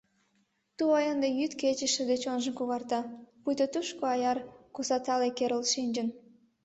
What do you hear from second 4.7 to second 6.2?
косатале керылт шинчын.